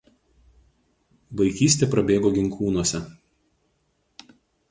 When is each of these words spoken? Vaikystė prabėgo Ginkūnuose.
Vaikystė 1.41 1.89
prabėgo 1.91 2.31
Ginkūnuose. 2.37 3.01